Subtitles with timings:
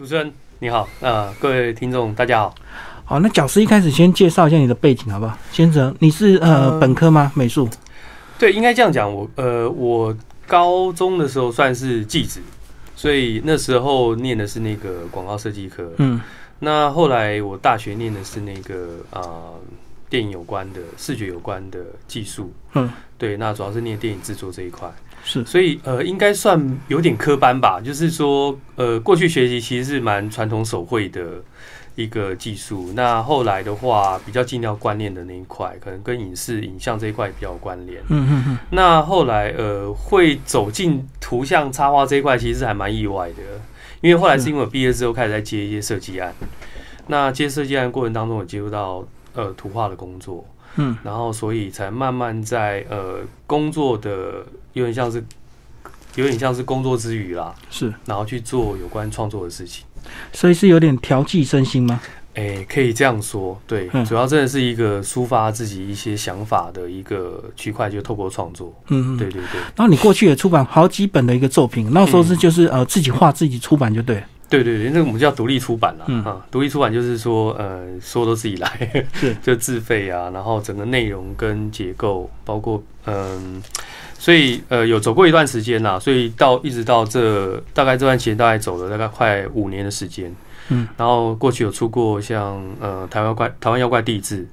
[0.00, 2.54] 主持人你好，呃，各位听众大家好。
[3.04, 5.36] 好，那讲师一开始先介绍一下你的背景好不好？
[5.52, 7.30] 先生，你是呃本科吗？
[7.34, 7.68] 美术？
[8.38, 9.14] 对，应该这样讲。
[9.14, 10.16] 我呃，我
[10.46, 12.40] 高中的时候算是技职，
[12.96, 15.92] 所以那时候念的是那个广告设计科。
[15.98, 16.18] 嗯，
[16.58, 19.22] 那后来我大学念的是那个啊
[20.08, 21.78] 电影有关的、视觉有关的
[22.08, 22.50] 技术。
[22.72, 22.90] 嗯，
[23.20, 24.90] 对，那主要是念电影制作这一块。
[25.22, 26.58] 是，所以呃，应该算
[26.88, 27.78] 有点科班吧。
[27.78, 31.44] 就是说，呃，过去学习其实是蛮传统手绘的
[31.94, 32.90] 一个技术。
[32.96, 38.00] 那后来的话，比较尽量观念的那一块，可能跟影视影像这一块比较有关联。
[38.08, 38.58] 嗯嗯嗯。
[38.70, 43.42] 那后来呃，会走进图像插画这一块，其实还蛮意外的。
[44.00, 46.34] 因为后来是因为我毕业之后开始在接一些设计案。
[47.08, 50.42] 那接设计案过程当中，我接触到呃图画的工作。
[50.76, 50.96] 嗯。
[51.02, 54.44] 然后，所以才慢慢在呃工作的。
[54.72, 55.20] 有点像是，
[56.14, 59.84] 有点像是工作之余啦，是，然后去做有关创作的事情，
[60.32, 62.00] 所以是有点调剂身心吗？
[62.34, 69.60] 哎，可以这样说，对，主要真的是一个抒发自己一些想法的一个区块，就透过创作，嗯，对对对。
[69.74, 74.22] 然后你过去也出版好几本的一个作品，那时候是就是呃自己画自己出版就对。
[74.50, 76.44] 对对对，那个我们叫独立出版了啊。
[76.50, 80.28] 独立出版就是说，呃，说都自己来，是 就自费啊。
[80.34, 83.62] 然后整个内容跟结构，包括嗯，
[84.18, 85.98] 所以呃有走过一段时间啦。
[85.98, 90.34] 所以到一直到这大概这段时间大概走了大概快五年的时间。
[90.68, 94.46] 嗯，然后过去有出过像呃台湾怪台湾妖怪地质。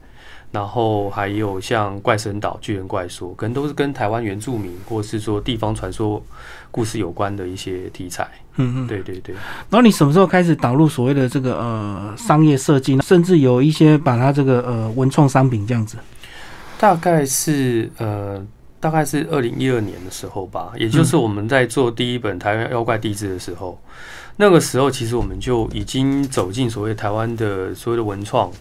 [0.49, 6.23] 然后还有像怪神岛、巨人怪说，可能都是跟台湾原住民或是说地方传说
[6.71, 8.27] 故事有关的一些题材。
[8.55, 9.35] 嗯嗯，对对对。
[9.69, 15.97] 然后你什么时候开始导入所谓的这个呃商业设计，甚至有一些把它这个呃文创商品这样子？
[16.79, 18.43] 大概是呃
[18.79, 23.79] 大概是二零一二年的时候吧，也就是我们在做第一本台湾妖怪地质的时候，
[24.37, 28.51] 那个时候其实我们就已经走进所谓台湾的所谓的文创。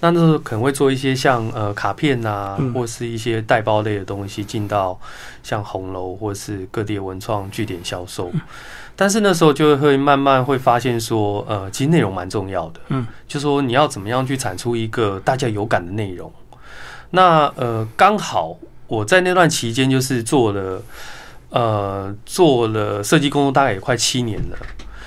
[0.00, 5.00] 那那时候可能会做一些像呃卡片呐，或是一些带包类的东西进到
[5.42, 8.30] 像红楼或是各地文创据点销售。
[8.94, 12.80] 但是那时候就会慢慢会发现说，呃，其实内容蛮重要的。
[12.88, 16.30] 嗯，就说你要怎么样去产出一个大家有感的内容。
[17.10, 20.82] 那呃，刚好我在那段期间就是做了
[21.48, 24.56] 呃做了设计工作，大概也快七年了。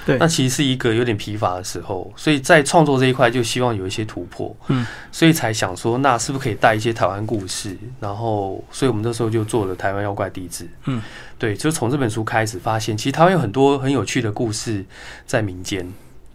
[0.07, 7.77] 对，那其实是一个有点疲乏的时候，所以在创作这一块就希望有一些突破，嗯，所以才想说，那是不是可以带一些台湾故事？
[7.99, 11.01] 然后，所以我们那时候就做了台湾妖怪地质，嗯，
[11.37, 14.85] 对，就从这本书开始发现，其实台湾有很多很有趣的故事
[15.25, 15.85] 在民间，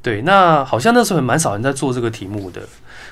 [0.03, 2.61] 对，那好像那时候也蛮少人在做这个题目的，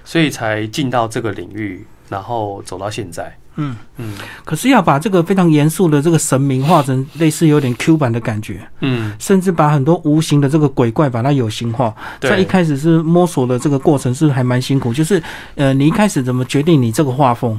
[0.05, 3.35] 所以才进到这个领域，然后走到现在。
[3.57, 14.95] 嗯嗯，可是要把这个非常严肃的这个神明画成类似有点 Q 版的感觉，嗯，甚至把很多无形的这个鬼怪把它有形化，在一开始是摸索的这个过程是还蛮辛苦。
[14.95, 15.23] 就是
[15.57, 17.59] 呃，你一开始怎么决定你这个画风？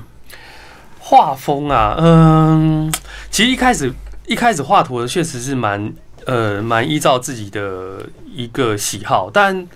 [0.97, 2.91] 画风啊，嗯，
[3.30, 3.94] 其实一开始
[4.28, 5.94] 一开始画图的确实是蛮
[6.25, 9.68] 呃蛮依照自己的一个喜好，但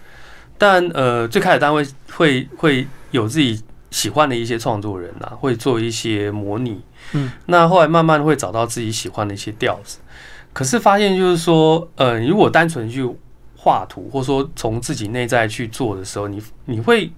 [0.58, 3.62] 但呃最开始单位会会有自己。
[3.96, 6.82] 喜欢的一些创作人啊，会做一些模拟，
[7.14, 10.00] 嗯，那后来慢慢会找到自己喜欢的一些调子，
[10.52, 13.10] 可是发现就是说，呃，如果单纯去
[13.56, 17.10] 画图，或者说从自己内在去做的时候，你你会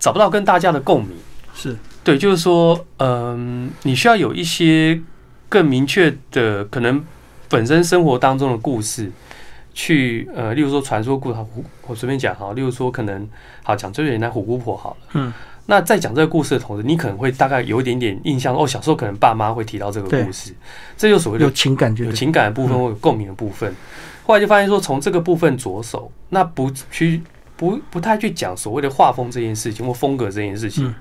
[0.00, 1.16] 找不到跟大家的共鸣，
[1.54, 1.76] 是。
[2.02, 5.00] 对，就是说，嗯，你需要有一些
[5.48, 7.00] 更明确的，可能
[7.48, 9.08] 本身生活当中的故事，
[9.72, 11.38] 去呃，例如说传说故事，
[11.86, 13.28] 我随便讲哈，例如说可能
[13.62, 15.32] 好讲最简单虎姑婆好了，嗯。
[15.66, 20.52] 那在讲这个故事的同时，你可能会大概有一点点印象哦，小时候可能爸妈会提到这个故事，
[20.96, 23.72] 这就所谓的有情感，有情感的部分或有共鸣的部分。
[24.24, 27.22] 后来就发现说，从这个部分着手，那不去
[27.56, 30.92] 不不太去讲所谓的画风这件事情或风格这件事情，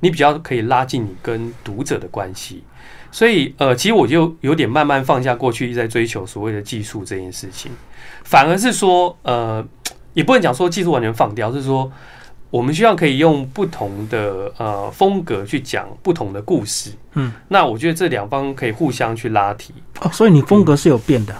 [0.00, 2.62] 你比较可以拉近你跟读者的关系。
[3.10, 7.72] 所以呃，其实我就有点慢慢放下过去一直在追求所谓的技术这件事情，
[8.24, 9.66] 反而是说呃，
[10.12, 11.90] 也不能讲说技术完全放掉，是说。
[12.50, 20.10] 我们希望可以用不同的呃风格去讲不同的故事，嗯，那我觉得这两方可以互相去拉提哦。
[20.12, 21.34] 所以你风格是有变的，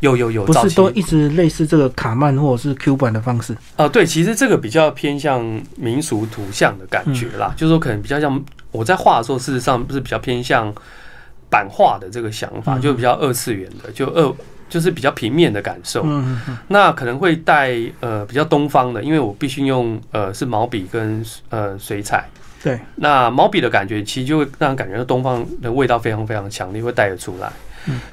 [0.00, 3.88] 有有有，不是都一直类似这个卡曼或者是 Q 版的方式啊？
[3.88, 5.42] 对，其实这个比较偏向
[5.76, 10.70] 民俗图像的感觉啦，就是说可能比较像我在画的时候，事实上是比较偏向
[11.48, 14.30] 版画的这个想法，就比较二次元的，就二。
[14.72, 16.02] 就是比较平面的感受，
[16.66, 22.26] 那可能会带呃比较东方的，因为我必须用呃是毛笔跟呃水彩。
[22.62, 27.52] 对，那毛笔的感觉其实就会让人感觉到东方的味道非常非常强烈，会带得出来。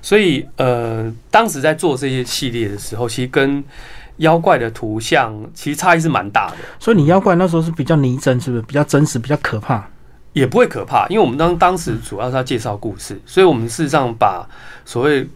[0.01, 3.63] 所以呃当时在做这些系列的时候，其实跟
[4.17, 6.57] 妖怪的图像其实差异是蛮大的。
[6.77, 9.87] 所以你妖怪那时候是比较拟真，是不是比较真实，比较可怕？
[10.33, 14.47] 也不会可怕，因为我们当当时主要是要介绍故事，所以我们事实上把
[14.85, 15.27] 所谓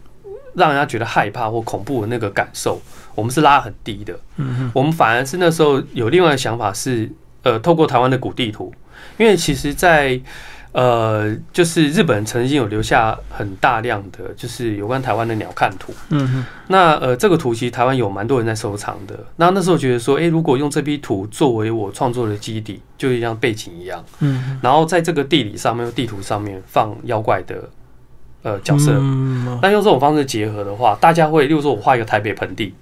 [0.55, 2.81] 让人家觉得害怕或恐怖的那个感受，
[3.15, 4.17] 我们是拉很低的。
[4.37, 7.11] 嗯哼，我们反而是那时候有另外的想法是，
[7.43, 8.73] 呃，透过台湾的古地图，
[9.17, 10.19] 因为其实，在
[10.71, 15.93] 呃，就是日本曾经有留下很大量的，就是有关台湾的鸟瞰图。
[16.09, 16.45] 嗯哼。
[16.67, 19.15] 那呃，这个图其实台湾有蛮多人在收藏的。
[19.35, 24.03] 那那时候觉得说，哎，如果用这批图作为我创作的基底，就像背景一样。
[24.19, 24.59] 嗯。
[24.63, 27.69] 然后在这个地理上面、地图上面放妖怪的
[28.43, 28.91] 呃角色。
[28.93, 29.59] 嗯。
[29.61, 32.73] 那用这种方式结合的话，大家会，例如说我画一个台北盆地，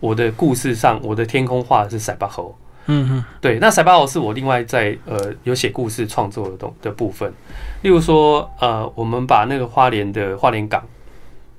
[0.00, 2.56] 我的故事上，我的天空画的是塞巴猴。
[2.86, 7.32] 嗯嗯，对，那塞巴号是我另外在呃有写故事创作的东的部分，
[7.82, 10.82] 例如说呃，我们把那个花莲的花莲港，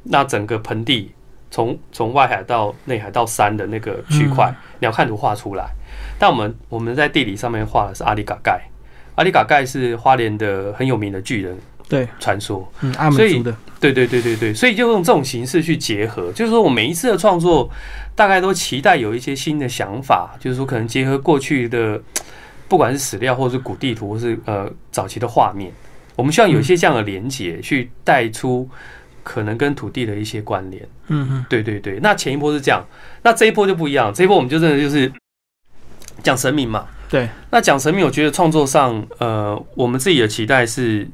[0.04, 1.14] 那整个盆地
[1.50, 5.66] 从从外海到内海到山的那个区块，鸟瞰图画出来。
[6.20, 8.62] 但我们我们在地理上面画的是阿里嘎盖，
[9.16, 11.58] 阿里嘎盖是花莲的很有名的巨人。
[11.94, 17.70] 对，传说，嗯，阿美族的，对对对对对，所以就用这种形式去结合，就是说我每一次的创作，
[18.16, 22.02] 大概都期待有一些新的想法，就是说可能结合过去的，
[22.68, 25.72] 不管是史料或者是古地图，或是呃早期的画面，
[26.16, 28.68] 我们希望有一些这样的连接，去带出
[29.22, 30.82] 可能跟土地的一些关联。
[31.10, 32.00] 嗯嗯，对对对。
[32.02, 32.84] 那前一波是这样，
[33.22, 35.12] 那这一波就不一样，这一波我们就真的就是
[36.24, 36.88] 讲神明嘛。
[37.08, 41.08] 对，那讲神明，我觉得创作上，呃，我们自己的期待是。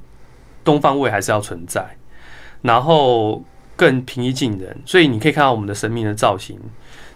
[0.63, 1.85] 东方味还是要存在，
[2.61, 3.43] 然后
[3.75, 6.59] 更平易近人，所以你可以看到我们的神明的造型，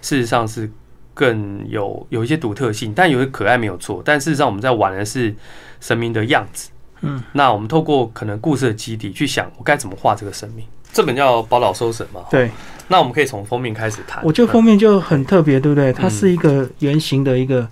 [0.02, 0.72] 事实上是
[1.14, 4.02] 更有有一些独特性，但有些可爱没有错。
[4.04, 5.36] 但事实上我们在玩的是
[5.80, 6.70] 神明的样子，
[7.02, 10.66] 嗯，那我们透过可能故事的基底去想，我该怎么画这个神明。
[10.92, 12.50] 这本叫《宝岛收神》嘛，对。
[12.88, 14.24] 那我们可以从封面开始谈。
[14.24, 15.92] 我觉得封面就很特别，对不对？
[15.92, 17.68] 它是一个圆形的一个。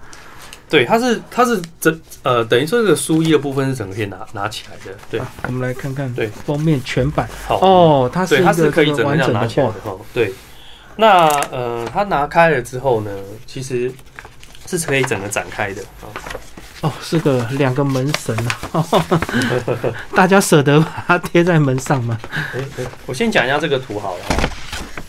[0.71, 4.97] 对，它是它是整呃，等于说这个书衣的部分是整个可以拿拿起来的。
[5.09, 7.29] 对，我们来看看对封面全版。
[7.45, 9.97] 好哦，它是它是可以整个拿起来的哈。
[10.13, 10.31] 对，
[10.95, 13.11] 那呃，它拿开了之后呢，
[13.45, 13.91] 其实
[14.65, 16.07] 是可以整个展开的啊。
[16.79, 18.33] 哦，是个两个门神
[18.71, 18.81] 啊，
[20.15, 22.17] 大家舍得把它贴在门上吗？
[23.05, 24.35] 我先讲一下这个图好了哈。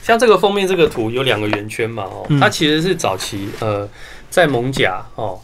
[0.02, 3.88] 像这个封面这个图有两个圆圈嘛哦，它其实是早期呃
[4.28, 5.38] 在蒙甲哦。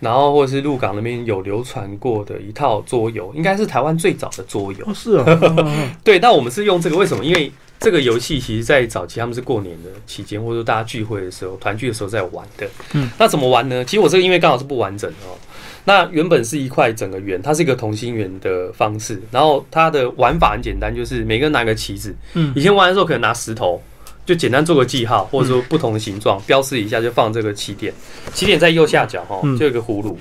[0.00, 4.94] 然后或者是鹿港那边有流传过的一套桌游，应该是台湾最早的桌游。
[4.94, 5.24] 是啊，
[6.04, 6.18] 对。
[6.18, 7.24] 但我们是用这个，为什么？
[7.24, 7.50] 因为
[7.80, 12.68] 这个游戏其实，在早期他们是过年的期间，或者说大家聚会的时候、团聚的时候在玩的。
[12.92, 13.08] 嗯。
[13.18, 13.84] 那怎么玩呢？
[13.84, 15.36] 其实我这个因为刚好是不完整哦。
[15.84, 19.22] 那原本是一块整个圆，它是一个同心圆的方式。
[19.30, 22.14] 然后它的玩法很简单，就是每个人拿个棋子。
[22.34, 22.52] 嗯。
[22.54, 23.80] 以前玩的时候可能拿石头。
[24.26, 27.94] 就简单做个记号，或者说不同的形状标示一下，就放这个起点。
[28.34, 30.18] 起点在右下角哈，就有个葫芦。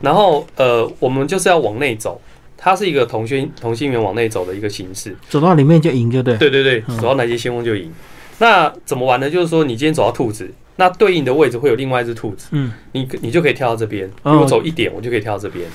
[0.00, 2.20] 然后呃，我们就是要往内走，
[2.56, 5.16] 它是一个同心同心圆往内走的一个形式。
[5.28, 6.36] 走到里面就赢，就对。
[6.36, 7.90] 对对对，走到哪些先锋就赢。
[8.38, 9.28] 那怎么玩呢？
[9.30, 12.48] 就是说你今天走到兔子，那对应的位置会有另外一只兔子。
[12.52, 14.08] 嗯，你你就可以跳到这边。
[14.22, 15.66] 如果走一点，我就可以跳到这边。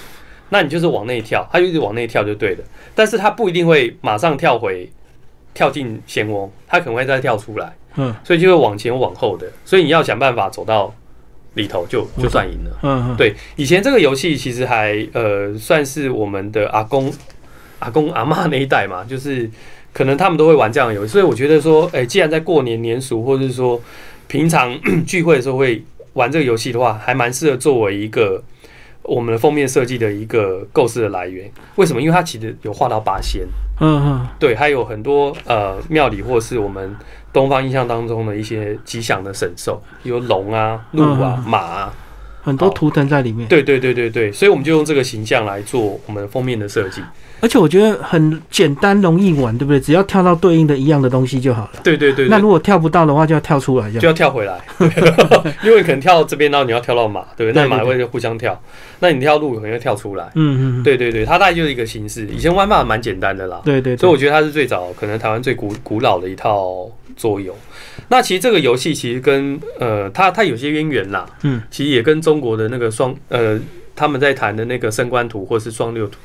[0.50, 2.64] 那你就是往内跳，它就一直往内跳就对了。
[2.94, 4.88] 但是它不一定会马上跳回。
[5.54, 10.94] 跳进漩涡，他可能会再跳出来，嗯，所以就会往前往后的，所以你要想办法走到
[11.54, 13.36] 里头，就就算赢了，嗯，对。
[13.56, 17.14] 以前这个游戏其实还呃算是我们的阿公、
[17.80, 19.50] 阿公阿妈那一代嘛，就是
[19.94, 23.80] 可能他们都会玩这样的游戏，所以我觉得说，哎，既然在过年年俗或者是说
[24.28, 25.84] 平常 聚会的时候会
[26.14, 28.44] 玩这个游戏的话，还蛮适合作为一个
[29.04, 31.52] 我们的封面设计的一个构思的来源。
[31.76, 32.02] 为什么？
[32.02, 33.46] 因为它其实有画到八仙。
[33.80, 36.96] 嗯嗯，对，还有很多呃庙里或是我们
[37.34, 41.94] 东方印象当中的一些吉祥的神兽，有龙啊、鹿啊、马啊，
[42.44, 43.48] 很多图腾在里面。
[43.48, 47.02] 对对对对对，所以我们就用这个形象来做我们封面的设计。
[47.44, 49.78] 而且我觉得很简单容易玩，对不对？
[49.78, 51.82] 只要跳到对应的一样的东西就好了。
[51.84, 52.30] 对对对。
[52.30, 54.62] 那如果跳不到的话，就要跳出来，就要跳回来。
[55.62, 57.62] 因为可能跳到这边，然后你要跳到马，对不对？
[57.62, 58.58] 那马会互相跳。
[59.02, 60.32] 那你跳路可能要跳出来。
[60.36, 60.84] 嗯嗯。
[60.84, 62.26] 对对对，它大概就是一个形式。
[62.28, 63.62] 以前玩法蛮简单的啦。
[63.66, 63.98] 对对。
[63.98, 67.54] 所以我觉得它是最早可能台湾最古古老的一套桌游。
[68.08, 71.26] 那其实这个游戏其实跟呃，它它有些渊源啦。
[71.42, 71.62] 嗯。
[71.70, 73.60] 其实也跟中国的那个双呃，
[73.98, 76.18] 他们在谈的那个升官图或是双六图。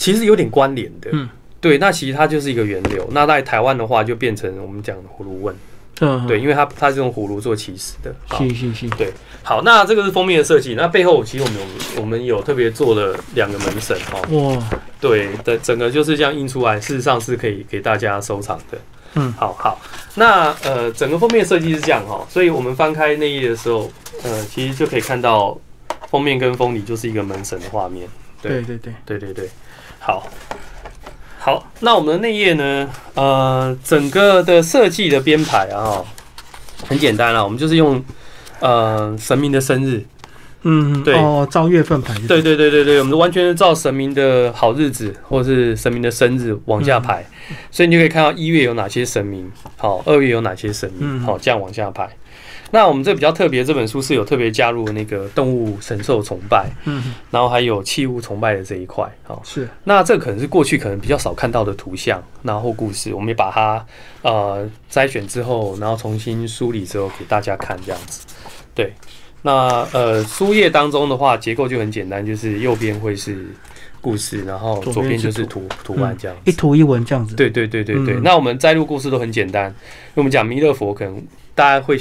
[0.00, 1.28] 其实有点关联的，嗯，
[1.60, 3.06] 对，那其实它就是一个源流。
[3.12, 5.54] 那在台湾的话，就变成我们讲的葫芦问，
[6.00, 9.12] 嗯，对，因为它它是用葫芦做起始的，是是是，对。
[9.42, 18.78] 好，那这个是封面的设计，那背后其实我们有我们有特别做了两个门神，哈，哇，对的，整个就是这样印出来，事实上是可以给大家收藏的。
[19.16, 19.78] 嗯，好好。
[20.14, 23.90] 那呃，整个封面设计是这样哈，所以我们翻开内页的时候，
[24.22, 25.58] 呃，其实就可以看到
[26.08, 28.08] 封面跟封底就是一个门神的画面。
[28.40, 28.94] 对对对。
[29.04, 29.50] 对对对，
[30.00, 30.26] 好，
[31.38, 31.70] 好。
[31.80, 32.88] 那我们的内页呢？
[33.14, 36.02] 呃，整个的设计的编排啊，
[36.88, 38.02] 很简单啊，我们就是用
[38.60, 40.04] 呃神明的生日。
[40.62, 42.14] 嗯，对哦，照月份排。
[42.28, 47.24] 对对对对对，我们完全是照神明的好日子或者是神明的生日往下排，
[47.70, 52.08] 所以你就可以看到一月有哪些神明，好，二月有哪些神明，好，这样往下排。
[52.70, 59.68] 那我们这比较特别，这本书是有特别加入那个动物神兽崇拜，嗯，然后还有器物崇拜的这一块，哦，是。
[59.84, 63.84] 那这可能是过去可能比较少看到的图像，然后故事，我们也把它
[64.22, 68.26] 呃筛选之后，然后重新梳理之后给大家看，这样子，
[68.74, 68.92] 对。
[69.42, 73.46] 那呃，书页当中的话，结构就很简单，就是右边会是
[73.98, 77.34] 故事，然后左边就是图图案这样，一图一文这样子。
[77.34, 78.20] 对对对对对。
[78.22, 79.76] 那我们摘录故事都很简单，因为
[80.16, 81.22] 我们讲弥勒佛，可能
[81.54, 81.98] 大家会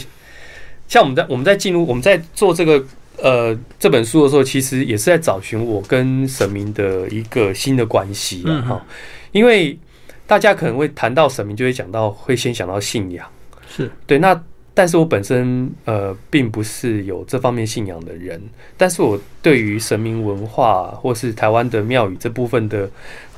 [0.90, 2.84] 像我们在我们在进入我们在做这个
[3.22, 8.86] 呃这本书的时候，其实也是在找寻我跟神明的一个新的关系了哈。
[9.32, 9.80] 因为
[10.28, 13.26] 大家可能会谈到神明，就会讲到会先想到信仰，
[13.70, 14.44] 是对那。
[14.72, 18.42] 但是我本身呃并不是有这方面信仰的人，
[18.78, 22.90] 但是我对于神明文化或是台湾的庙宇这部分的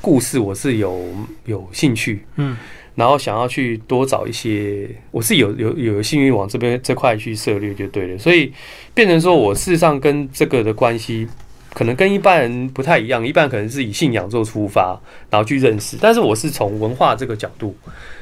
[0.02, 1.04] 故事，我是有
[1.46, 2.56] 有兴趣，嗯，
[2.96, 8.52] 然后想要去多找一些，我是有有有幸运往这边这块去涉猎就对了，所以
[8.94, 11.28] 变成说我事实上跟这个的关系，
[11.74, 17.76] 可能跟一般人不太一样，一般可能是以信仰做出发，然后去认识，但是我是从文化这个角度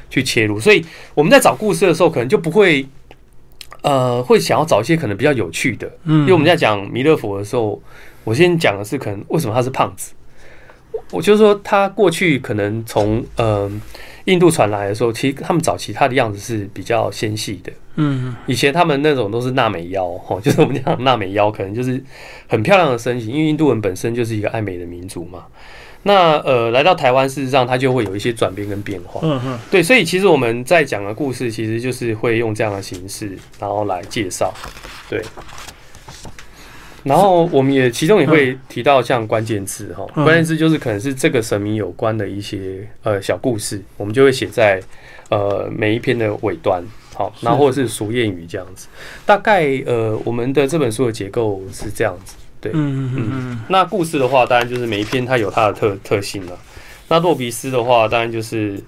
[0.08, 0.84] 去切入，所以
[1.14, 2.86] 我们在找故事的时候，可能就不会。
[3.82, 7.80] 呃，会想要找一些可能比较有趣的，嗯，因为我们在讲弥勒佛的时候，
[8.24, 10.12] 我先讲的是可能为什么他是胖子，
[11.10, 13.70] 我就是说他过去可能从呃
[14.24, 22.02] 印度传来的时候，其实他们早期他的样子是比较纤细的，嗯，以前他们那种都是娜美腰， 哦，就是我们讲娜美腰，可能就是
[22.46, 25.44] 很漂亮的身形，因为印度人本身就是一个爱美的民族嘛。
[26.02, 29.20] 那呃，来到台湾，事实上它就会有一些转变跟变化。
[29.22, 34.50] 嗯嗯，对，所以其实我们在讲的故事，其实就是会用这样的形式，然后来介绍。
[35.10, 35.22] 对，
[37.02, 44.80] 然后我们也其中也会提到像关键字哈，关键字就是可能是这个神明有关的一些呃小故事，我们就会写在
[45.30, 46.82] 呃每一篇的尾端。
[47.12, 48.86] 好，然后或者是俗谚语这样子。
[49.26, 52.36] 大概呃，我们的这本书的结构是这样子。
[52.62, 56.58] 对，嗯嗯嗯，那故事的话，当然就是每一篇它有它的特特性了。
[57.08, 58.80] 那洛比斯的话，当然就是，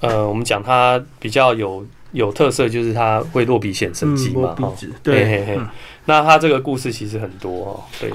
[0.00, 4.72] 呃，我们讲它比较有有特色，就是它会落笔显生机嘛，哈，
[5.02, 5.58] 对。
[6.06, 8.12] 那它这个故事其实很多哦，对。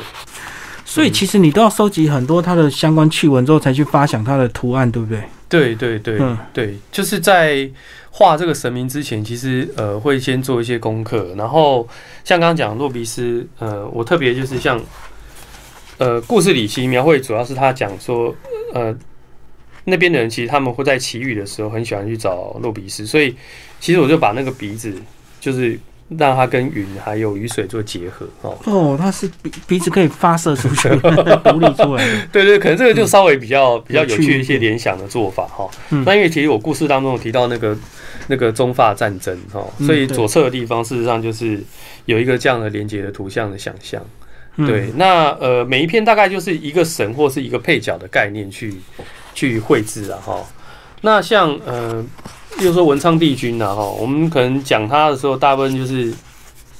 [0.86, 5.24] 所以其实你都要收集很多它的相关趣闻之后，才去发想它的图案，对不对？
[5.50, 6.20] 对对对，
[6.54, 7.70] 对，就是在。
[8.16, 11.82] 画这个神明之前，其实呃会先做一些功课，然后
[12.24, 14.80] 像刚刚讲洛比斯，呃，我特别就是像
[15.98, 18.32] 呃故事里其实描绘主要是他讲说，
[18.76, 18.96] 呃
[19.86, 23.36] 那边的人其实他们会在祈雨的时候很喜欢去找洛比斯，所以
[23.80, 24.94] 其实我就把那个鼻子
[25.40, 25.80] 就是。
[26.20, 30.88] 让它跟云还有雨水做结合哦哦，它是鼻鼻子可以发射出去，
[31.44, 32.28] 独立出来。
[32.32, 35.68] 对对，可能这个就稍微比较比较有趣一些联想的做法哈。
[36.06, 37.76] 那因为其实我故事当中有提到那个
[38.28, 41.64] 那个中法战争哈，所以左侧的地方事实上就是
[42.06, 44.00] 有一个这样的连接的图像的想象。
[44.68, 48.76] 对，那呃每一片大概就是一个神或是一个配角的概念去
[49.34, 50.40] 去绘制啊哈。
[51.02, 52.04] 那像呃。
[52.56, 56.14] 比如说文昌帝君呐，哈，我们可能讲他的时候，大部分就是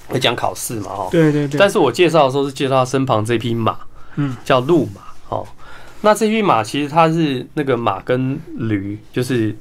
[0.08, 1.08] 会讲考试嘛，哈。
[1.10, 1.58] 对对对。
[1.58, 3.76] 但是我介绍的时候是介绍他身旁这匹马，
[4.16, 5.44] 嗯，叫鹿马，哦。
[6.02, 9.54] 那这匹马其实它是那个马跟驴，就是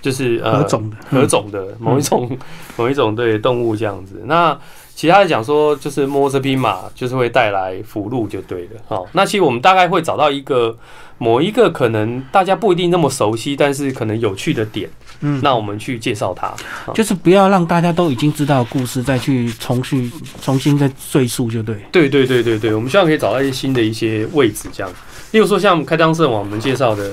[0.00, 2.38] 就是呃，合种的，合种的某一种
[2.78, 4.22] 某一种对动物这样子。
[4.24, 4.58] 那
[4.98, 9.06] 其他的讲说，就是摸这匹马，就是会带来福禄，就对了，好。
[9.12, 10.76] 那其实我们大概会找到一个
[11.18, 14.90] 某一个可能大家不一定那么熟悉，但是可能有趣的点。
[15.20, 16.52] 嗯，那我们去介绍它，
[16.94, 20.10] 就是不要让大家都已经知道故事，再去重续
[20.42, 21.76] 重新再赘述，就对。
[21.92, 24.92] 对对对对对，我们希望可以找到一些新的一些位置，这样。
[25.30, 27.12] 例如说，像开张社网，我们介绍的，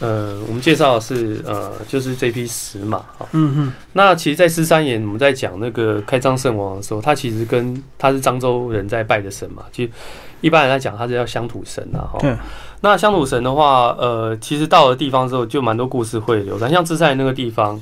[0.00, 3.28] 呃，我们介绍的是呃，就是这匹石马哈。
[3.32, 3.72] 嗯嗯。
[3.92, 9.92] 那其实，在十三岩，我们在讲那个开张圣王的时候，他其实跟他是漳州人在拜的神嘛，其实
[10.40, 12.38] 一般人来讲，他是叫乡土神啊，哈。
[12.80, 16.70] 那乡土神的话，呃，其实到了地方之后，就蛮多故事会流传。
[16.70, 17.78] 像自在那个地方，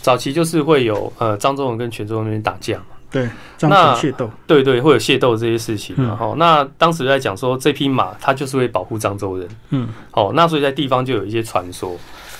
[0.00, 2.97] 早期就是会有呃漳州人跟泉州人那边打架嘛。
[3.10, 3.28] 对，
[3.60, 5.96] 那械斗，对对，会有械斗这些事情。
[5.96, 9.48] 然后，那当时在讲说，这匹马它就是会保护漳州人。
[9.70, 11.96] 嗯，好，那所以在地方就有一些传说。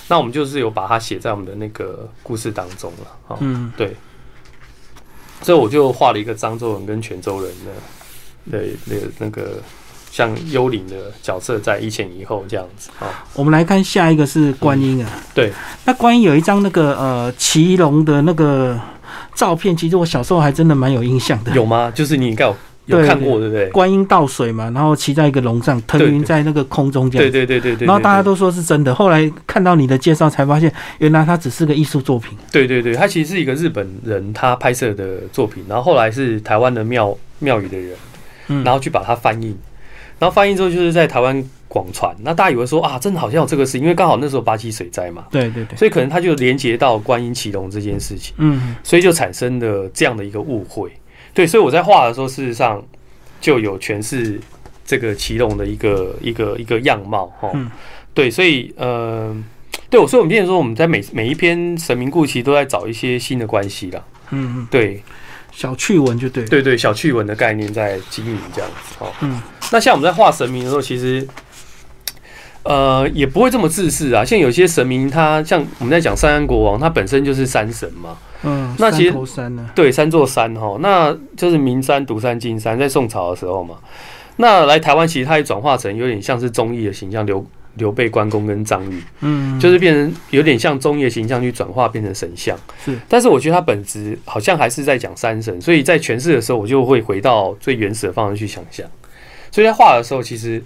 [0.07, 3.37] 那我们就是有把它写在我们的那个故事当中了。
[3.39, 3.95] 嗯，对。
[5.41, 7.71] 所以我就画了一个漳州人跟泉州人的
[8.51, 9.61] 对那个那个
[10.11, 12.89] 像幽灵的角色，在一前一后这样子。
[12.99, 15.09] 哦，我们来看下一个是观音啊。
[15.33, 15.53] 对，
[15.85, 18.77] 那观音有一张那个呃骑龙的那个
[19.39, 21.51] 照片，其实我小时候还真的蛮有印象的。
[21.53, 21.89] 有吗？
[21.95, 22.55] 就是你应该有。
[22.87, 23.67] 有看过对不对？
[23.67, 27.23] 观音倒水嘛，然后骑在一个龙上，腾云在那个空中这样。
[27.23, 27.85] 对对对对对。
[27.85, 32.35] 然后大家都说是真的，后来看到你的介绍才发现，原来它只是个艺术作品。
[32.51, 37.95] 对对对，它其实是一个日本人他拍摄的作品，然后后来是台湾的庙庙宇的人，
[38.63, 39.55] 然后去把它翻译，
[40.19, 42.15] 然后翻译之后就是在台湾广传。
[42.21, 45.25] 那大家以为说啊，真的好像有这个事，因为刚好那时候八七水灾嘛。
[45.31, 45.77] 对对对。
[45.77, 50.91] 所以可能他就连接到观音启龙这件事情，嗯，所以就产生了这样的一个误会。
[51.33, 52.83] 对，所以我在画的时候，事实上。
[53.41, 54.37] 就有诠释
[54.85, 57.49] 这个骑龙的一个一个一个样貌哈，
[58.13, 59.33] 对，所以呃，
[59.89, 65.01] 对我所以我们变成说我们在每每一篇神明故其实都在找一些新的关系啦，嗯嗯，对，
[65.53, 71.27] 小趣闻就对，对对，小趣闻的概念在经营这样子哦，嗯， 那像我们在画神明的时候，其实
[72.63, 78.17] 呃也不会这么自私啊，像有些神明他像我们在讲三安国王，他本身就是山神嘛。
[78.43, 79.69] 嗯，那其实山呢？
[79.75, 83.75] 对，三座山哈，那就是名山、独山、金山，在宋朝的时候嘛。
[84.37, 87.45] 那来台湾，其实它也转化成有点像是忠义的形象，刘
[87.75, 92.57] 刘备、关公跟张玉，嗯，就是变成有点像忠义的形象去转化变成神像。
[92.85, 98.87] 是，但是我觉得它本质好像还是在讲山神，所以在诠释的时候，我就会回到最原始的方式去想象。
[99.51, 100.63] 所以在画的时候，其实。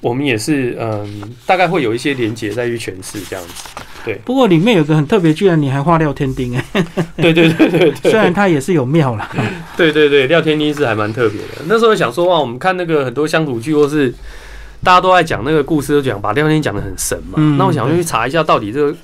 [0.00, 3.64] 我们也是，嗯，大概会有一些连结在于诠释这样子，
[4.04, 4.20] 对。
[4.22, 6.62] 不过里面有个很特别，居然你还画廖天丁 哎，
[7.16, 8.10] 对对对对对。
[8.10, 9.26] 虽然他也是有庙了，
[9.78, 11.62] 对对对，廖天丁是还蛮特别的。
[11.68, 14.12] 那时候想说哇，我们看那个很多乡土剧，或是
[14.82, 17.38] 大家都在讲那个故事，都讲把廖天丁讲的很神嘛。
[17.56, 18.94] 那我想去查一下，到底这个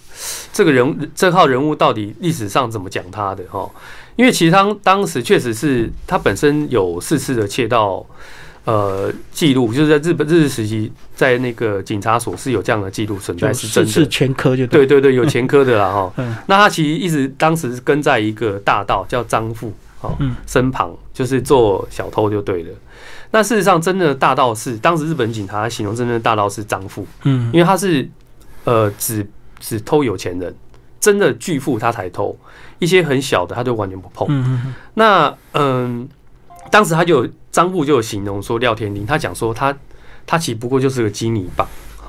[0.53, 3.67] 这个人这号人物到底历史上怎么讲他的哈？
[4.17, 8.05] 因为其实他当时确实是他本身有四次的窃盗。
[8.67, 13.91] 呃，记录就是在日本日治时期，在那个警察所是有这样的记录存在，是真的。
[13.91, 16.13] 是前科就对对对，有前科的啦 哈。
[16.47, 20.15] 那他其实一直当时跟在一个大盗叫张富哦
[20.47, 22.71] 身旁，就是做小偷就对了。
[23.31, 28.07] 那事实上，真的大盗是当时日本警察形容真正的大盗是张富，嗯，因为他是
[28.65, 29.27] 呃只
[29.59, 30.55] 只偷有钱人，
[31.01, 32.37] 真的巨富他才偷，
[32.79, 34.27] 一些很小的他就完全不碰。
[34.29, 36.07] 嗯那嗯。
[36.71, 39.77] 当时他就张布就有形容说廖天丁，他讲说他
[40.27, 41.67] 他其实不过就是个基尼棒，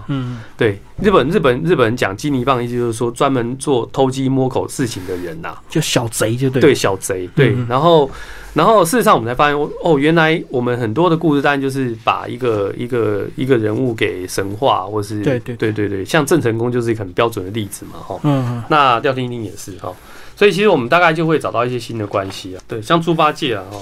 [0.08, 8.10] 嗯，对，日本日本日本人讲金泥棒，意思就是说专门做偷鸡摸狗事情的人呐，就小贼就对，对小贼对，然后
[8.54, 15.71] 然后事实上我们才发现哦，原来我们很多的故事单就是把一个一个一个人物给神化，或是对对对。
[15.71, 19.91] 对对，像郑成功就是一个很标准的例子嘛，哈，嗯，那廖天丁也是哈，
[20.36, 23.80] 所以其实我们大概就会找到一些新的关系啊，对，像猪八戒啊，哈。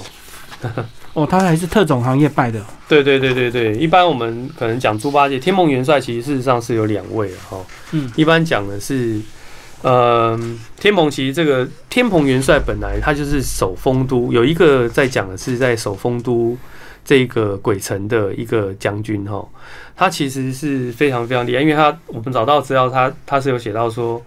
[1.13, 2.63] 哦，他还是特种行业拜的。
[2.87, 7.57] 对对对对对，一般我们可能讲猪八戒、天蓬元帅，其实事实上是有两位哈。
[7.91, 9.19] 嗯，一般讲的是，
[9.81, 10.39] 呃，
[10.79, 16.57] 天蓬其实这个天蓬元帅本来他就是守丰都，有一个在讲的是在守丰都
[17.03, 19.43] 这个鬼城的一个将军哈。
[19.95, 24.21] 他其实是非常非常厉害，因为他我们找到资料，他他是有写到说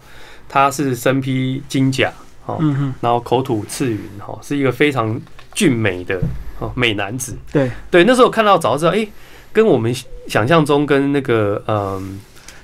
[0.49, 2.13] 他是身披金甲，
[2.45, 2.59] 哈，
[3.01, 5.21] 然后口吐赤云，哈，是一个非常。
[5.55, 6.21] 俊美的
[6.59, 7.37] 哦，美男子。
[7.53, 9.07] 对对，那时候看到早知道，哎，
[9.53, 9.95] 跟我们
[10.27, 12.21] 想象中跟那个嗯，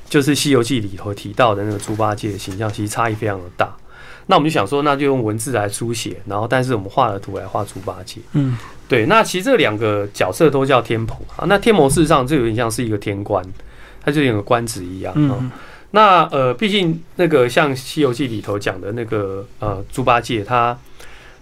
[0.09, 3.75] 就是《西游记》里头提到的那个猪八戒的形象，其实差异非常的大。
[4.27, 8.21] 那我们就想说，那就用文字来书写，然后但是我们画了图来画猪八戒。
[8.33, 9.07] 嗯，对。
[9.07, 11.47] 那其实这两个角色都叫天蓬啊。
[11.49, 13.45] 那天蓬事实上就有点像是一个天官，
[14.05, 15.51] 他就有个官职一样啊。
[15.93, 20.79] 那呃，毕竟那个像《西游记》里头讲的那个呃猪八戒，他。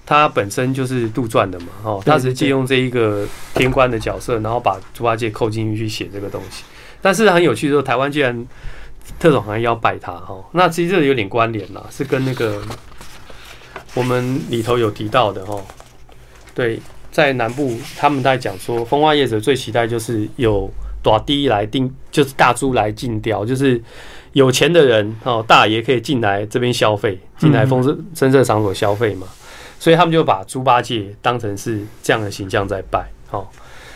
[0.06, 6.62] 他本身就是杜撰的嘛，哦，他是借用这一个天官的角色，然后把猪八戒扣进去去写这个东西。
[7.02, 8.46] 但是很有趣的是，台湾居然
[9.18, 12.62] 特种行业要拜他，哈，那其实这有点关联啦，是跟那个
[13.94, 15.60] 我们里头有提到的，哈，
[16.54, 20.70] 对，在南部他们在讲说，风花业者最期待就是有
[21.02, 23.82] 大低来定，就是大猪来竞雕，就是
[24.32, 29.26] 有钱的人哦，大爷可以进来这边消费，进来风声深色场所消费嘛。
[29.78, 33.46] 所以他们就把猪八戒当成是这样的形象在拜，哦，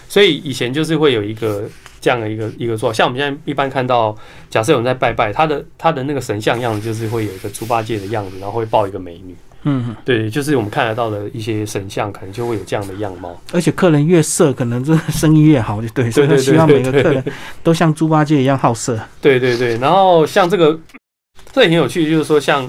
[0.09, 1.64] 所以以前就是会有一个
[2.01, 4.16] 这样的一个一个做，像我们现在一般看到，
[4.49, 13.38] 假设有人在拜拜，他的他的那个神像样子就是会有一个猪八戒的样子，然后会抱一个美女，嗯，对，就是我们看得到的一些神像，可能就会有这样的样貌。
[13.53, 16.11] 而且客人越色，可能这生意越好，就对。
[16.11, 17.23] 所以希望每个客人
[17.62, 18.99] 都像猪八戒一样好色。
[19.21, 20.79] 对对对，然后像这个，
[21.53, 22.69] 这也很有趣，就是说像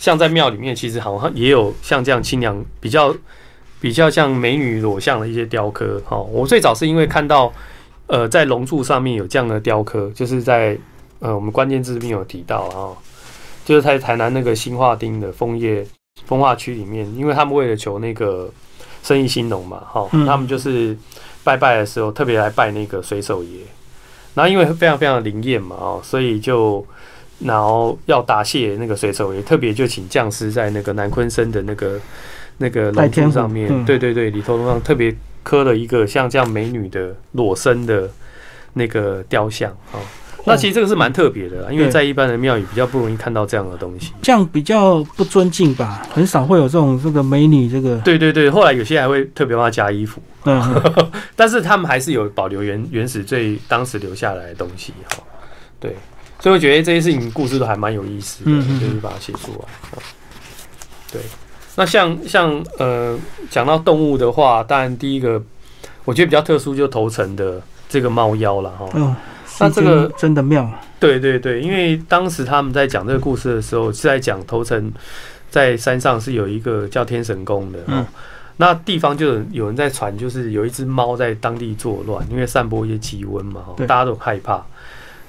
[0.00, 3.14] 像在庙里面，其实好像也有像这样清凉比较
[3.80, 6.02] 比较像美女裸像的一些雕刻。
[6.04, 7.52] 哈，我最早是因为看到
[8.08, 10.76] 呃在龙柱上面有这样的雕刻，就是在
[11.20, 12.90] 呃我们关键字里面有提到啊，
[13.64, 15.86] 就是在台南那个新化町的枫叶。
[16.26, 18.48] 风化区里面，因为他们为了求那个
[19.02, 20.96] 生意兴隆嘛，哈，他们就是
[21.42, 23.60] 拜拜的时候特别来拜那个水手爷，
[24.34, 26.86] 然后因为非常非常的灵验嘛，哦，所以就
[27.44, 32.00] 然后要答谢那个水手也，特别就请匠师在那个南昆生的那个
[32.58, 38.10] 那个龙珠上面，对对对，里头上特别刻了一个像这样美女的裸身的
[38.74, 39.98] 那个雕像，啊。
[40.46, 47.98] 那其实这个是蛮特别的，因为在一般的庙宇比较不容易看到这样的东西，这样比较不尊敬吧，很少会有这种这个美女这个。
[47.98, 50.82] 对对对，后来有些还会特别帮她加衣服，嗯，
[51.36, 55.22] 但是他们还是有保留原原始最当时留下来的东西哈。
[55.78, 55.94] 对，
[56.40, 58.50] 所以我觉得这些事情故事都还蛮有意思的，
[58.80, 59.98] 就是把它写出来。
[61.12, 61.20] 对，
[61.76, 63.18] 那像像呃
[63.50, 65.42] 讲到动物的话，当然第一个
[66.04, 69.16] 我觉得比较特殊，就头层的这个猫妖了哈。
[69.58, 74.90] 那这个真的妙，对对对，因为当时他们在讲这个故事的时候，是在讲头层
[75.50, 78.06] 在山上是有一个叫天神宫的，嗯，
[78.56, 84.64] 那地方就有人在传，就是有一只猫在当地作乱，因为散播一些气温嘛，大家都害怕，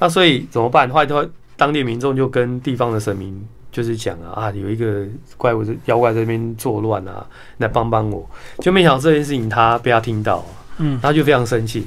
[0.02, 0.90] 那所以怎么办？
[0.90, 1.24] 后来的话，
[1.56, 3.40] 当地民众就跟地方的神明
[3.72, 5.06] 就是讲啊，啊，有一个
[5.38, 7.24] 怪物、妖怪在那边作乱啊，
[7.60, 8.28] 来帮帮我，
[8.60, 10.44] 就没想到这件事情他被他听到，
[10.80, 11.86] 嗯，他就非常生气。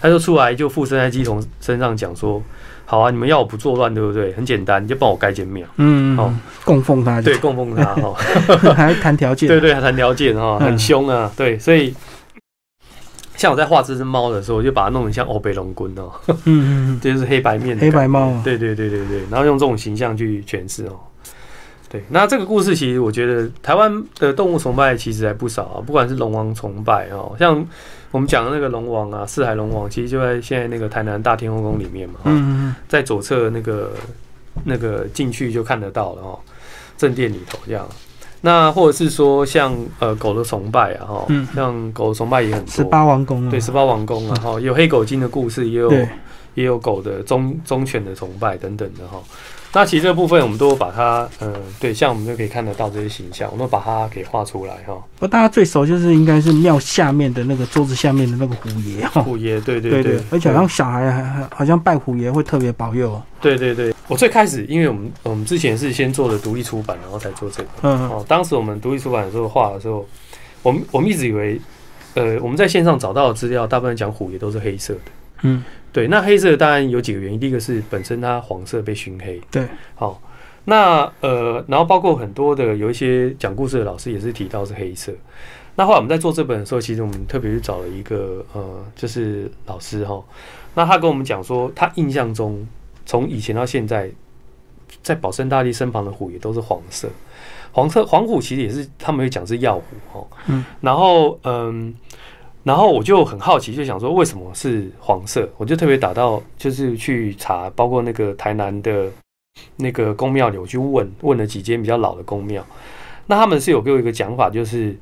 [0.00, 2.42] 他就出来就附身在鸡童身上讲说
[2.86, 4.32] ：“好啊，你们要我不作乱，对不对？
[4.32, 5.66] 很简单，你就帮我盖间庙。
[5.76, 6.32] 嗯，哦，
[6.64, 8.14] 供奉他，对，供奉他，哈，
[8.72, 11.94] 还谈条件，对 对，还谈条件，哈，很凶啊，对，所以
[13.40, 16.12] 像我在画这只猫的时候，我就把它弄得像欧贝龙棍哦，
[16.44, 21.00] 嗯嗯， 就是黑白面，黑白猫，对对对对对，然后用这种形象去诠释哦。
[21.88, 27.66] 对，那这个故事其实我觉得台湾的动物崇拜其实还不少啊，不管是龙王崇拜哦，像
[28.10, 32.74] 我们讲的那个龙王啊，四海龙王，其实就在现在那个台南大天后宫里面嘛，嗯。
[32.88, 33.92] 在左侧那个
[34.64, 36.38] 那个进去就看得到了哦，
[36.98, 37.88] 正殿里头这样。
[38.42, 45.90] 那或者是说像呃狗的崇拜啊，哈，像狗的崇拜也很多，十八王宫，对，十八王宫啊，哈，有黑狗精的故事，也有
[46.60, 49.20] 也有狗的忠忠犬的崇拜等等的哈。
[49.72, 55.00] 那其实这部分我们都把它，嗯，对，像我们就可以看得到这些形象，我们把它给画出来哈。
[55.16, 59.22] 不，大家最熟就是应该是庙下面的那个桌子下面的那个虎爷哈。
[59.22, 63.22] 虎爷，对对对，而且好像小孩还还好像拜虎爷会特别保佑。
[63.40, 67.68] 对对对，我最开始因为我们我们之前是先做的独立出版，然后才做这个。
[67.82, 70.04] 嗯哦，当时我们独立出版的时候画的时候，
[70.64, 71.60] 我们我们一直以为，
[72.14, 75.00] 呃，我们在线上找到的资料，大部分讲虎爷都是黑色的。
[75.42, 75.62] 嗯。
[75.92, 77.40] 对，那黑色当然有几个原因。
[77.40, 79.40] 第一个是本身它黄色被熏黑。
[79.50, 80.22] 对，好，
[80.66, 85.12] 那呃，然后包括很多的有一些讲故事的老师也是提到是黑色。
[85.74, 90.22] 那后来我们在做这本的时候，其实我们特别去找了一个呃，就是老师哈。
[90.74, 92.64] 那他跟我们讲说，他印象中
[93.04, 94.08] 从以前到现在，
[95.02, 97.08] 在保生大帝身旁的虎也都是黄色。
[97.72, 100.26] 黄色黄虎其实也是他们会讲是药虎哈。
[100.46, 100.64] 嗯。
[100.80, 101.92] 然后嗯。
[102.62, 105.48] 然后我就很好奇，就想说为什么是黄色？
[105.56, 109.10] 我就特别打到，就是去查，包括那个台南的
[109.76, 112.64] 那个宫庙里，我去问问了几间比较老的宫庙。
[113.26, 114.94] 那他们是有给我一个讲法，就是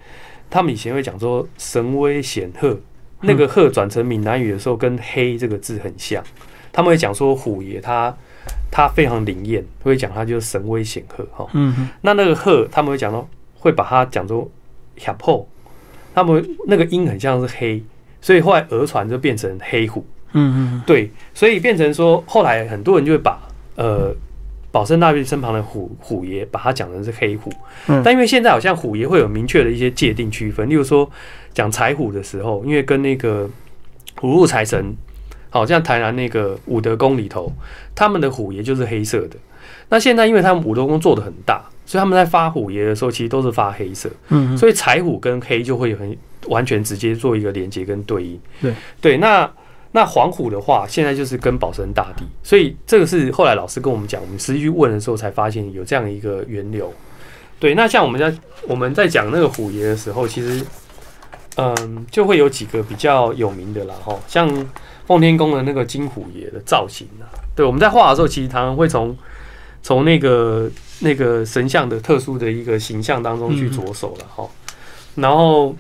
[0.49, 2.79] 他们以前会讲说神威显赫，
[3.23, 6.23] 那个赫转成闽南语的时候跟黑这个字很像。
[6.71, 8.17] 他们会讲说虎爷他
[8.71, 11.45] 他非常灵验，会讲他就是神威显赫哈。
[11.55, 13.27] 嗯那那个赫他们会讲到
[13.59, 14.49] 会把它讲作
[14.97, 15.45] 吓破。
[16.19, 17.83] 他们那个音很像是黑，
[18.21, 20.05] 所以后来讹传就变成黑虎。
[20.33, 23.41] 嗯嗯，对，所以变成说后来很多人就会把
[23.77, 24.15] 呃
[24.71, 27.51] 保生大帝身旁的虎虎爷把它讲成是黑虎。
[27.87, 31.09] 嗯，但因为现在好像虎爷会有明确的一些界定区分，例如说
[31.55, 33.49] 讲财虎的时候，因为跟那个
[34.23, 34.95] 五路财神，
[35.49, 37.53] 好像台南那个武德宫里头，
[37.95, 39.37] 他们的虎爷就是黑色的。
[39.89, 41.65] 那现在因为他们武德宫做的很大。
[41.89, 44.11] 所以他们在发虎爷的时候，其实都是发黑色。
[44.29, 46.15] 嗯，所以柴虎跟黑就会很
[46.49, 48.39] 完全直接做一个连接跟对应。
[48.61, 49.51] 对对，那
[49.93, 52.27] 那黄虎的话，现在就是跟保生大帝。
[52.43, 56.93] 所以这个是后来老师跟我们讲，我们实际去问的时候才发现有这样一个源流。
[57.59, 60.63] 对，那像我们在我们在讲那个虎爷的时候，其实
[61.57, 64.47] 嗯，就会有几个比较有名的啦，哈，像
[65.07, 67.25] 奉天宫的那个金虎爷的造型啊。
[67.57, 69.17] 对，我们在画的时候，其实常常会从
[69.83, 70.71] 从那个。
[71.01, 74.49] 那个神像的特殊的一个形象当中去着手了哈，
[75.15, 75.75] 然后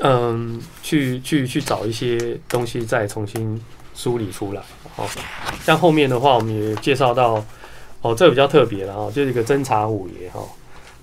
[0.00, 3.60] 嗯，去去去找一些东西再重新
[3.94, 4.62] 梳理出来。
[4.96, 5.04] 哦，
[5.64, 7.44] 像后面的话，我们也介绍到
[8.00, 10.40] 哦，这个比较特别了哈，就是一个侦查五爷哈，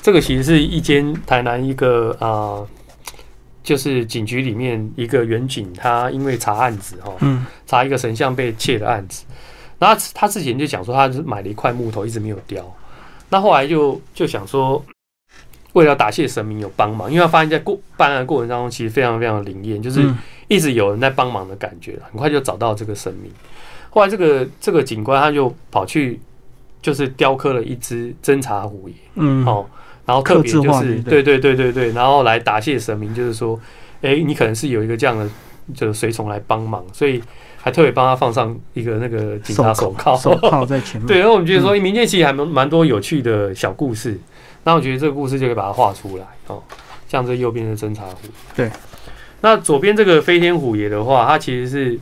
[0.02, 2.64] 这个其实是一间台南一个啊，
[3.64, 9.26] 就是警局里面一个员警，他因为查案子哈，嗯，查一个神像被窃的案子，
[9.80, 12.64] 那他之前就讲说，他是买了一块木头，一直没有雕。
[13.36, 14.82] 那后来就就想说，
[15.74, 20.10] 为了答谢神明有帮忙，因为他发现，在过办案过程当中，其实非常非常灵验，就是
[20.48, 23.30] 一直有人在帮忙的感觉，很快就找到这个神明。
[23.90, 26.18] 后来这个这个警官他就跑去，
[26.82, 29.66] 就是雕刻了一只侦察虎爷，嗯，哦，
[30.06, 33.60] 然后特别就是对对对对对，然后来答谢神明，就是说，
[34.02, 35.30] 哎，你可能是有一个这样的
[35.74, 37.22] 就是随从来帮忙，所以。
[37.66, 41.08] 还特别帮他放上一个那个警察手铐，手铐在前面。
[41.10, 44.20] 对，然后我们觉得说，民间其实还蛮蛮多有趣的小故事。
[44.66, 46.62] 那我觉得这个故事就可以把它画出来哦。
[47.10, 48.18] 像这右边的侦察虎，
[48.56, 48.70] 对。
[49.42, 52.00] 那左边这个飞天虎爷的话，它其实是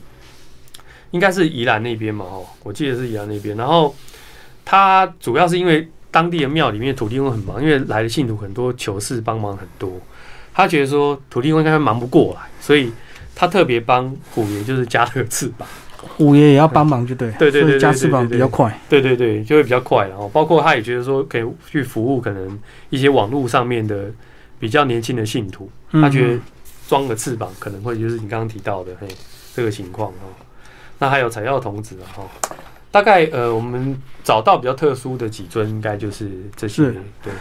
[1.12, 3.56] 应该是宜兰那边嘛，哦，我记得是宜兰那边。
[3.56, 3.94] 然后
[4.66, 9.90] 它主要是因为当地的庙里面土地公很忙，因为来的信徒很多，求事帮忙很多。
[10.52, 12.92] 他觉得说土地公应该忙不过来，所以。
[13.34, 15.68] 他特别帮虎爷，就是加了个翅膀，
[15.98, 20.06] 虎爷也要帮忙，就对，对对对，加翅膀比较快，对对对，就会比较快。
[20.08, 22.58] 然后包括他也觉得说，可以去服务可能
[22.90, 24.06] 一些网络上面的
[24.58, 26.40] 比较年轻的信徒，他觉得
[26.88, 29.08] 装个翅膀可能会就是你刚刚提到的嘿
[29.54, 30.30] 这个情况哦。
[30.98, 32.22] 那还有采药童子哈，
[32.90, 36.84] 大概呃我们找到比较特殊的几尊，应该就是这些
[37.22, 37.32] 对。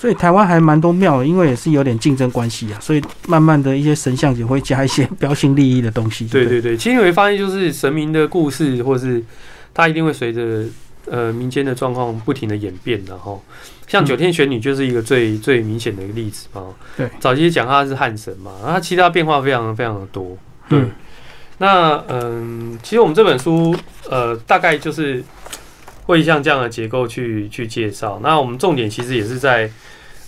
[0.00, 6.24] 所以台湾还蛮多庙的，因为也是有点竞争关系啊，所以慢慢的一些神像也会加一些标新立异的东西。
[6.26, 9.20] 对对对，其实你会发现，就是神明的故事，或是
[9.74, 10.64] 它一定会随着
[11.06, 13.36] 呃民间的状况不停的演变的哈。
[13.88, 16.62] 像九天玄女就是一个最最明显的一个例子嘛。
[16.96, 20.38] 对，早期讲它是汉神嘛，它其他变化非常非常的多。
[20.68, 20.80] 对，
[21.58, 23.74] 那嗯，其实我们这本书
[24.08, 25.24] 呃大概就是
[26.08, 28.18] 会像这样的结构去去介绍。
[28.20, 29.70] 那我们重点其实也是在。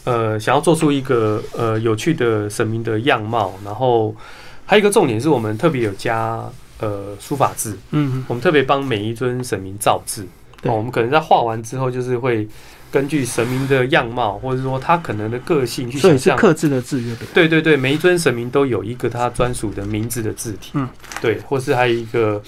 [0.04, 4.16] 呃，想要做出一个呃有趣的神明的样貌，然后
[4.64, 6.42] 还有一个重点是我们特别有加
[6.78, 10.26] 呃书法字，嗯，我们特别帮每一尊神明造字，
[10.62, 12.48] 对，我们可能在画完之后，就是会
[12.90, 17.02] 根据神明的样貌，或者说他可能的个性去想象刻字的字，
[17.34, 20.88] 对对对，每一尊神明都有一个他专属的名字的字体，嗯，
[21.20, 22.42] 对，或是还有一个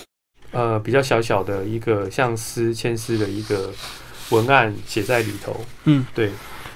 [0.52, 3.70] 呃比较小小的一个像诗签诗的一个
[4.30, 6.30] 文案写在里头，嗯，对。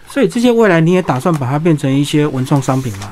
[0.08, 3.10] 所以这些未来你也打算把它变成一些文创商品吗？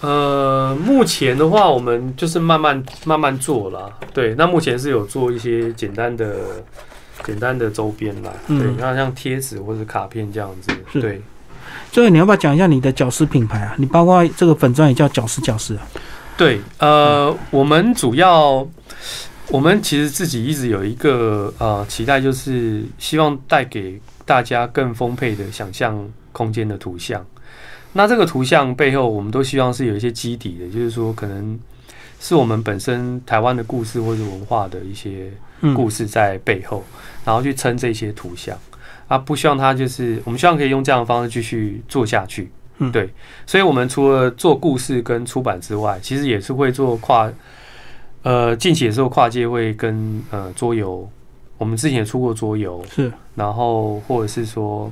[0.00, 3.92] 呃，目前的话，我们就是慢慢慢慢做了。
[4.12, 6.36] 对，那目前是有做一些简单的、
[7.22, 8.32] 简单的周边啦。
[8.48, 10.72] 对，那像贴纸或者卡片这样子。
[11.00, 11.22] 对。
[11.92, 13.74] 最后，你要不要讲一下你的角丝品牌啊？
[13.78, 15.86] 你包括这个粉钻也叫角丝角丝啊？
[16.36, 18.66] 对，呃，我们主要，
[19.52, 26.10] 我们其实自己一直有一个呃期待，就是希望带给大家更丰沛的想象。
[26.32, 27.22] 空间的图像，
[27.92, 31.60] 那这个图像背后，我们都希望是有一些基底的，就是说，可能
[32.18, 35.30] 是我们本身台湾的故事或者文化的一些
[35.76, 36.82] 故事在背后，
[37.22, 38.58] 然后去撑这些图像。
[39.08, 43.10] 啊，不希望它就是我们希望可以用这样的方式继续做下去，嗯，对，
[43.44, 47.30] 所以我们除了做故事跟出版之外，其实也是会做跨，
[48.22, 51.08] 呃，近期的时候跨界会跟呃桌游，
[51.58, 54.90] 我们之前也出过桌游，是，然后或者是说。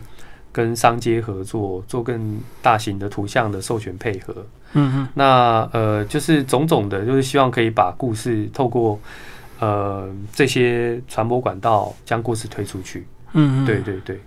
[0.52, 4.34] 跟商街合作，做更大型的图像的授权配合。
[4.72, 8.98] 嗯嗯，那呃，就是种种的，就是希望可以把故事透过
[9.60, 13.06] 呃这些传播管道，将故事推出去。
[13.34, 14.20] 嗯嗯，对对对。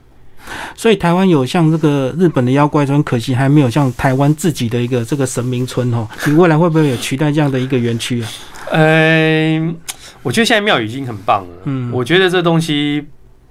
[0.78, 6.08] 所以台湾有像这个日本的妖怪村，可惜还没有像台湾自己的一个这个神明村哦。
[6.26, 8.30] 你未来会不会有取代这样的一个园区啊？
[8.74, 9.76] 嗯，
[10.22, 11.62] 我觉得现在庙宇已经很棒了。
[11.66, 13.08] 嗯，我觉得这东西，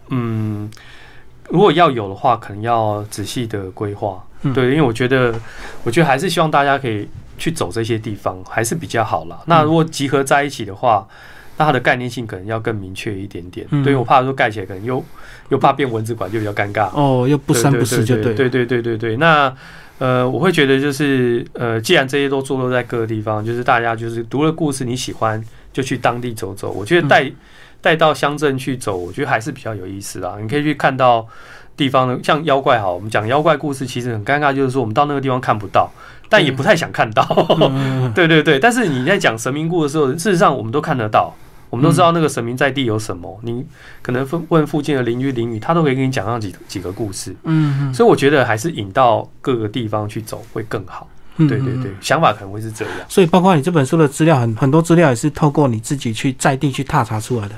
[0.08, 0.70] 嗯。
[1.50, 5.35] 如果要有的话，可能要仔细的规划，对，因为我觉得，
[5.85, 7.06] 我觉得还是希望大家可以
[7.37, 9.38] 去走这些地方，还是比较好了。
[9.44, 11.06] 那如果集合在一起的话，
[11.58, 13.66] 那它的概念性可能要更明确一点点。
[13.85, 15.04] 对我怕说盖起来可能又
[15.50, 16.88] 又怕变文字馆，就比较尴尬。
[16.94, 18.32] 哦，又不三不四就对。
[18.32, 19.16] 对对对对对。
[19.18, 19.54] 那
[20.02, 25.40] 呃，我会觉得就是呃，既然这些都坐落在各个地方，就是大家就是读了故事你喜欢，
[25.72, 26.72] 就去当地走走。
[26.72, 27.30] 我觉得带。
[27.82, 30.36] 带到乡镇去走，我觉得还是比较有意思啦。
[30.40, 31.26] 你可以去看到
[31.76, 35.90] 地方的，像妖怪哈，我们讲妖怪故事，其实很尴尬，就是说我们到那个地方看不到，
[36.28, 37.24] 但也不太想看到。
[38.14, 41.34] 对对对，但是你在讲神明故的时候，事实上我们都看得到。
[41.72, 43.64] 我们都知道那个神明在地有什么，你
[44.02, 47.35] 可能问附近的邻居邻居，他都可以给你讲上几几个故事。
[47.44, 51.08] 嗯嗯，所以我觉得还是引到各个地方去走会更好。
[51.38, 52.94] 对对对，想法可能会是这样。
[53.08, 57.54] 所以包括你这本书的资料，很很多资料也是透过你自己去在地去踏查出来的。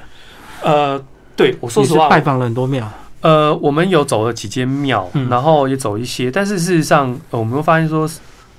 [0.62, 2.88] 呃，对我说实话，拜访了很多庙。
[3.20, 8.08] 呃，我们有走了几间庙，然后也走一些，但是事实上，我们会发现说，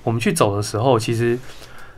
[0.03, 1.39] 我们去走的时候，其实。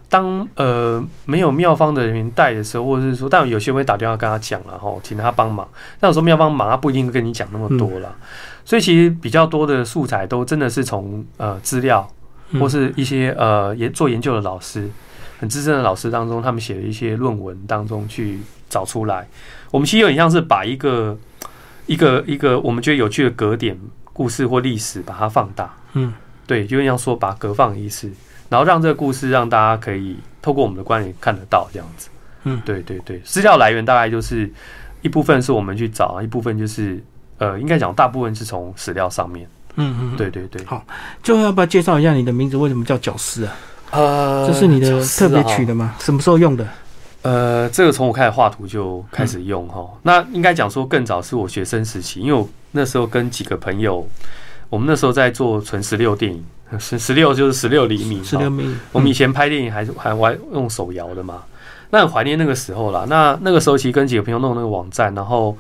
[0.10, 5.68] 当呃没有妙方的人员带的时候，或者是说，但有些人会打电话跟他讲了哈，请他帮忙。
[6.00, 8.16] 但有时候妙方忙，他不一定跟你讲那么多了。
[8.64, 12.10] 所以其实比较多的素材都真的是从呃资料
[12.60, 14.90] 或是一些呃研做研究的老师、
[15.40, 18.40] 很资深的老师当中，他们写的一些论文当中去
[18.70, 19.28] 找出来。
[19.72, 21.18] 我们其实有点像是把一个
[21.86, 23.78] 一个一个我们觉得有趣的格点
[24.14, 25.74] 故事或历史把它放大。
[25.94, 26.14] 嗯，
[26.46, 28.10] 对，就像说把格放意思。
[28.50, 32.10] 然后让这个故事让大家可以透过我们的观点看得到这样子，
[32.44, 34.50] 嗯，对对对，资料来源大概就是
[35.02, 37.04] 一部分是我们去找，一部分就是
[37.38, 40.64] 呃，应该讲大部分是从史料上面，嗯嗯，对对对。
[40.66, 40.86] 好，
[41.22, 42.56] 最后要不要介绍一下你的名字？
[42.58, 43.54] 为什么叫角丝啊？
[43.92, 45.96] 呃，这是你的特别取的吗？
[46.00, 46.68] 什么时候用的？
[47.24, 49.86] 呃，这个从我开始画图就开始用哈。
[50.04, 54.08] 那应该讲说更早是我学生时期，因为我那时候跟几个朋友，
[54.70, 56.44] 我们那时候在做纯十六电影。
[56.78, 58.76] 十十六就是十六厘米，十六米。
[58.92, 61.44] 我们以前拍电影还是还玩用手摇的嘛，
[61.92, 63.06] 那很怀念那个时候啦。
[63.08, 65.58] 那那个时候其实跟几个朋友弄那个网站，然后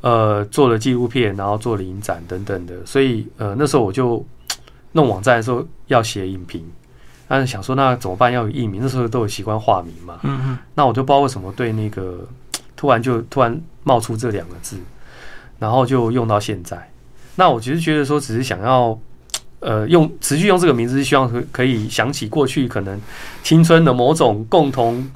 [0.00, 2.74] 呃做了纪录片，然后做了影展等等的。
[2.86, 4.24] 所以呃那时候我就
[4.92, 6.64] 弄网站的时候要写影评，
[7.28, 8.32] 但是想说那怎么办？
[8.32, 10.20] 要有艺名，那时候都有习惯化名嘛。
[10.22, 10.58] 嗯嗯。
[10.74, 12.26] 那我就不知道为什么对那个
[12.76, 14.78] 突然就突然冒出这两个字，
[15.58, 16.90] 然后就用到现在。
[17.34, 18.98] 那我其实觉得说只是想要。
[19.60, 22.98] 呃，用持续用这个名字是希望可可以想起过去可能
[23.42, 25.10] 青春的某种共同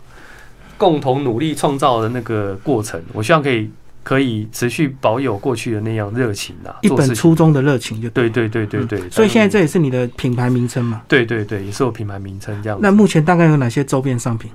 [0.76, 3.02] 共同努力创造的那个过程。
[3.12, 3.70] 我希望可以
[4.02, 9.08] 可以持续保有过去的那样热情啊，一本初衷的热情就对对对对对。
[9.08, 11.02] 所以现在这也是你的品牌名称嘛？
[11.08, 12.78] 对对对，也是我品牌名称这样。
[12.82, 14.50] 那目前大概有哪些周边商品？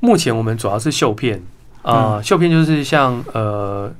[0.00, 1.42] 目前我们主要是绣片
[1.82, 3.92] 啊，绣片就是像呃。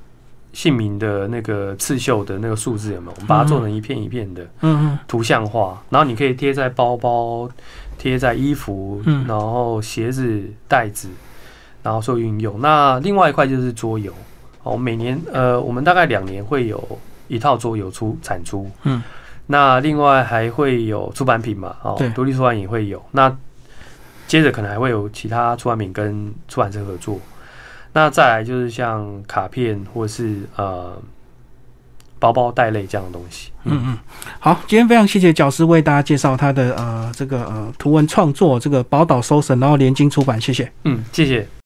[0.52, 3.12] 姓名的那个刺绣的那个数字有没有？
[3.12, 7.48] 我们把它做成一片一片的，嗯嗯，图像化，然后你可以贴在包包、
[7.98, 11.08] 贴在衣服，然后鞋子、袋子，
[11.82, 12.60] 然后做运用。
[12.60, 14.12] 那另外一块就是桌游，
[14.62, 19.02] 哦，每年呃，我们大概两年会有一套桌游出产出，嗯，
[19.46, 23.00] 那另外还会有出版品嘛，哦，独立出版也会有。
[23.12, 23.34] 那
[24.26, 27.18] 接着可能还会有其他出版品跟出版社合作。
[27.92, 30.96] 那再来就是像卡片或是呃
[32.18, 33.50] 包包袋类这样的东西。
[33.64, 33.98] 嗯嗯，
[34.38, 40.70] 好，今天非常谢谢角师为大家介绍他的呃这个呃图文创作，这个宝岛收神，然后联经出版，谢谢。
[40.84, 41.46] 嗯，谢谢。